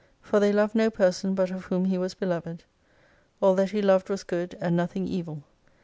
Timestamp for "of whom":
1.51-1.85